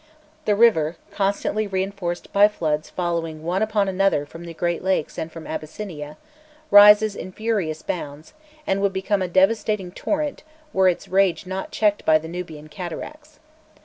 The 0.45 0.55
river, 0.55 0.97
constantly 1.11 1.67
reinforced 1.67 2.33
by 2.33 2.47
floods 2.47 2.89
following 2.89 3.43
one 3.43 3.61
upon 3.61 3.87
another 3.87 4.25
from 4.25 4.45
the 4.45 4.53
Great 4.55 4.83
Lakes 4.83 5.15
and 5.19 5.31
from 5.31 5.45
Abyssinia, 5.45 6.17
rises 6.71 7.15
in 7.15 7.31
furious 7.31 7.83
bounds, 7.83 8.33
and 8.65 8.81
would 8.81 8.93
become 8.93 9.21
a 9.21 9.27
devastating 9.27 9.91
torrent 9.91 10.41
were 10.73 10.89
its 10.89 11.07
rage 11.07 11.45
not 11.45 11.69
checked 11.69 12.03
by 12.03 12.17
the 12.17 12.27
Nubian 12.27 12.67
cataracts. 12.67 13.37